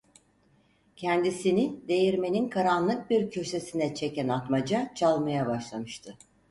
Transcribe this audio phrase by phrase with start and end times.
[0.95, 6.17] Kendisini değirmenin karanlık bir köşesine çeken Atmaca çalmaya başlamıştı.